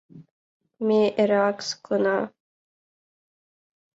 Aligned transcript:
Ме 0.85 1.01
эреак 1.21 1.59
саклена. 1.67 2.17